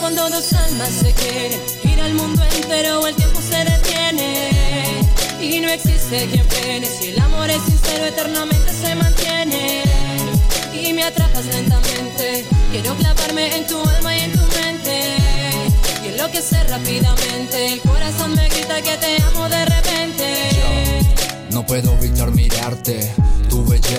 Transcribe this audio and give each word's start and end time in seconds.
cuando 0.00 0.30
dos 0.30 0.52
almas 0.52 0.90
se 0.90 1.12
quieren. 1.12 1.60
Gira 1.82 2.06
el 2.06 2.14
mundo 2.14 2.42
entero, 2.56 3.06
el 3.06 3.14
tiempo 3.14 3.40
se 3.40 3.64
detiene. 3.64 5.02
Y 5.40 5.60
no 5.60 5.68
existe 5.68 6.26
quien 6.26 6.44
frene. 6.46 6.86
Si 6.86 7.08
el 7.08 7.20
amor 7.20 7.50
es 7.50 7.62
sincero, 7.62 8.06
eternamente 8.06 8.72
se 8.72 8.94
mantiene. 8.94 9.82
Y 10.72 10.92
me 10.92 11.04
atrapas 11.04 11.44
lentamente. 11.46 12.46
Quiero 12.70 12.94
clavarme 12.96 13.56
en 13.56 13.66
tu 13.66 13.78
alma 13.80 14.16
y 14.16 14.20
en 14.20 14.32
tu 14.32 14.44
mente. 14.60 15.16
Y 16.04 16.08
enloquecer 16.08 16.68
rápidamente. 16.68 17.74
El 17.74 17.80
corazón 17.80 18.34
me 18.34 18.48
grita 18.48 18.80
que 18.82 18.96
te 18.96 19.22
amo 19.22 19.48
de 19.48 19.64
repente. 19.64 20.34
No 21.50 21.66
puedo 21.66 21.92
evitar 21.94 22.30
mirarte. 22.30 23.12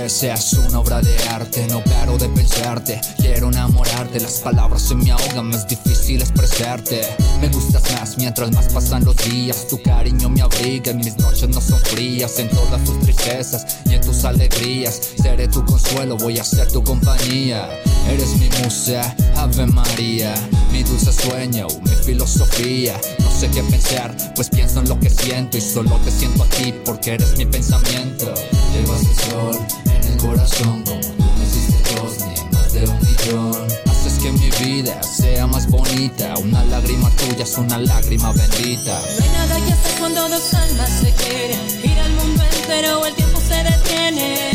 Es 0.09 0.54
una 0.54 0.80
obra 0.80 1.02
de 1.02 1.16
arte. 1.30 1.68
No 1.68 1.84
paro 1.84 2.17
de 2.17 2.27
pensarte. 2.30 3.00
Quiero 3.17 3.50
enamorarte. 3.50 4.20
Las 4.20 4.40
palabras 4.40 4.81
se 4.81 4.95
me 4.95 5.12
ahogan. 5.12 5.54
Es 5.54 5.67
difícil 5.67 6.20
expresarte. 6.20 7.02
Me 7.40 7.48
gustas 7.50 7.84
más 7.94 8.17
mientras 8.17 8.52
más 8.52 8.73
pasan 8.73 9.05
los 9.05 9.16
días. 9.17 9.67
Tu 9.67 9.80
cariño 9.84 10.27
me 10.27 10.41
abriga. 10.41 10.94
Y 10.94 10.95
mis 10.95 11.16
noches 11.20 11.48
no 11.50 11.62
son 11.62 11.80
frías. 11.81 12.40
En 12.40 12.50
todas 12.50 12.84
tus 12.86 13.00
tristezas 13.02 13.77
tus 13.99 14.26
alegrías. 14.26 14.99
Seré 15.21 15.48
tu 15.48 15.63
consuelo. 15.66 16.17
Voy 16.17 16.38
a 16.39 16.44
ser 16.44 16.71
tu 16.71 16.84
compañía. 16.84 17.69
Eres 18.09 18.38
mi 18.38 18.50
musa, 18.61 19.16
Ave 19.36 19.66
María. 19.67 20.33
Mi 20.72 20.83
dulce 20.83 21.11
sueño, 21.11 21.67
mi 21.83 21.95
filosofía. 22.03 23.00
No 23.19 23.31
sé 23.31 23.50
qué 23.50 23.64
pensar, 23.64 24.16
pues 24.36 24.50
pienso 24.50 24.80
en 24.80 24.89
lo 24.89 25.00
que 25.00 25.09
siento. 25.09 25.58
Y 25.58 25.61
solo 25.61 25.95
te 26.06 26.11
siento 26.11 26.44
aquí 26.44 26.73
porque 26.86 27.14
eres 27.14 27.38
mi 27.38 27.45
pensamiento. 27.45 28.33
Llevas 28.73 29.02
el 29.02 29.31
sol 29.31 29.59
en 29.86 30.11
el 30.11 30.17
corazón 30.17 30.84
como 30.84 31.02
tú 31.02 31.13
no 31.17 31.44
hiciste 31.44 31.95
dos 31.95 32.17
ni 32.25 32.56
más 32.56 32.73
de 32.73 32.84
un 32.86 33.00
millón. 33.00 33.80
Que 34.19 34.34
mi 34.34 34.50
vida 34.59 35.02
sea 35.02 35.47
más 35.47 35.69
bonita. 35.69 36.34
Una 36.39 36.61
lágrima 36.66 37.09
tuya 37.11 37.44
es 37.44 37.58
una 37.58 37.78
lágrima 37.78 38.34
bendita. 38.34 39.00
No 39.17 39.23
hay 39.23 39.30
nada 39.30 39.66
que 39.66 39.72
hacer 39.72 39.97
cuando 39.97 40.28
dos 40.28 40.53
almas 40.53 40.89
se 40.89 41.13
quieren. 41.13 41.81
Gira 41.81 42.06
el 42.06 42.11
mundo 42.16 42.44
entero, 42.44 43.06
el 43.06 43.16
tiempo 43.16 43.39
se 43.50 43.64
detiene. 43.64 44.52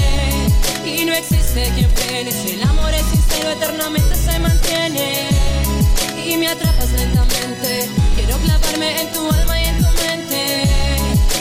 Y 0.87 1.05
no 1.05 1.12
existe 1.14 1.70
quien 1.75 1.91
frene. 1.91 2.31
Si 2.31 2.53
el 2.53 2.62
amor 2.62 2.92
es 2.95 3.05
sincero, 3.06 3.51
eternamente 3.51 4.14
se 4.14 4.39
mantiene. 4.39 5.28
Y 6.25 6.36
me 6.36 6.48
atrapas 6.48 6.91
lentamente. 6.92 7.89
Quiero 8.14 8.36
clavarme 8.39 9.01
en 9.03 9.12
tu 9.12 9.20
alma 9.31 9.61
y 9.61 9.64
en 9.67 9.78
tu 9.78 9.91
mente. 10.03 10.41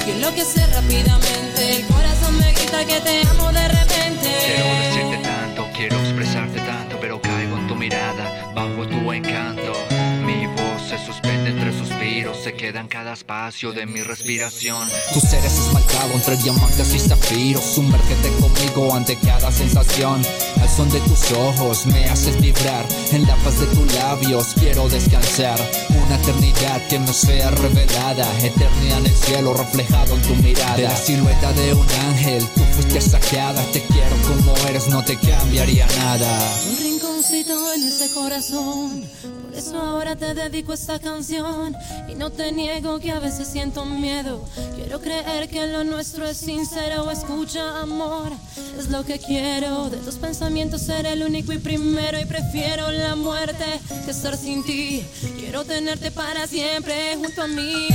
Y 0.08 0.12
enloquecer 0.12 0.70
rápidamente. 0.72 1.78
El 1.78 1.86
corazón 1.86 2.38
me 2.38 2.52
grita 2.54 2.86
que 2.86 3.00
te 3.02 3.28
amo 3.28 3.52
de 3.52 3.68
repente. 3.68 4.30
Quiero 4.46 4.66
decirte 4.84 5.18
tanto, 5.30 5.70
quiero 5.76 5.96
expresarte 6.00 6.60
tanto, 6.62 6.98
pero 7.00 7.22
caigo 7.22 7.58
en 7.58 7.68
tu 7.68 7.76
mirada, 7.76 8.52
bajo 8.54 8.88
tu 8.88 9.14
encanto. 9.14 9.93
Queda 12.64 12.80
en 12.80 12.88
cada 12.88 13.12
espacio 13.12 13.74
de 13.74 13.86
mi 13.86 14.02
respiración. 14.04 14.88
Tu 15.14 15.20
ser 15.20 15.44
es 15.44 15.52
esmaltado 15.52 16.14
entre 16.14 16.38
diamantes 16.38 16.96
y 16.96 17.00
zafiros, 17.00 17.62
sumérgete 17.62 18.30
conmigo 18.40 18.96
ante 18.96 19.18
cada 19.18 19.52
sensación. 19.52 20.22
Al 20.62 20.70
son 20.70 20.90
de 20.90 21.02
tus 21.02 21.30
ojos 21.34 21.86
me 21.88 22.06
haces 22.06 22.40
vibrar, 22.40 22.86
en 23.12 23.28
la 23.28 23.36
paz 23.44 23.60
de 23.60 23.66
tus 23.66 23.94
labios 23.96 24.54
quiero 24.58 24.88
descansar. 24.88 25.60
Una 26.06 26.16
eternidad 26.16 26.88
que 26.88 27.00
me 27.00 27.12
sea 27.12 27.52
revelada, 27.52 28.26
eternidad 28.42 29.00
en 29.00 29.08
el 29.08 29.16
cielo 29.18 29.54
reflejado 29.56 30.16
en 30.16 30.22
tu 30.22 30.36
mirada. 30.36 30.78
De 30.78 30.84
la 30.84 30.96
silueta 30.96 31.52
de 31.52 31.74
un 31.74 31.90
ángel, 32.08 32.48
tú 32.56 32.62
fuiste 32.76 33.02
saqueada, 33.02 33.62
te 33.74 33.82
quiero 33.82 34.16
como 34.26 34.56
eres, 34.70 34.88
no 34.88 35.04
te 35.04 35.18
cambiaría 35.18 35.86
nada. 35.98 36.30
Un 36.70 36.78
rinconcito 36.78 37.74
en 37.74 37.84
ese 37.84 38.10
corazón. 38.14 39.04
Por 39.22 39.60
eso 39.60 39.78
ahora 39.80 40.16
te 40.16 40.34
dedico 40.34 40.74
esta 40.74 40.98
canción. 40.98 41.76
Y 42.10 42.16
no 42.16 42.32
te 42.32 42.52
niego 42.54 43.00
que 43.00 43.12
a 43.12 43.20
veces 43.20 43.48
siento 43.48 43.86
miedo. 43.86 44.44
Quiero 44.76 45.02
creer 45.02 45.50
que 45.50 45.68
lo 45.68 45.84
nuestro 45.84 46.26
es 46.26 46.38
sincero. 46.38 47.10
Escucha, 47.12 47.82
amor, 47.82 48.32
es 48.80 48.90
lo 48.90 49.04
que 49.04 49.20
quiero. 49.20 49.90
De 49.90 49.98
tus 49.98 50.16
pensamientos 50.16 50.82
ser 50.82 51.06
el 51.06 51.24
único 51.24 51.54
y 51.54 51.58
primero. 51.58 52.20
Y 52.20 52.26
prefiero 52.26 52.92
la 52.92 53.16
muerte 53.16 53.66
que 54.06 54.12
estar 54.12 54.38
sin 54.38 54.64
ti. 54.64 55.04
Quiero 55.40 55.66
tenerte 55.66 56.12
para 56.12 56.48
siempre 56.48 57.16
junto 57.18 57.42
a 57.42 57.48
mí. 57.48 57.88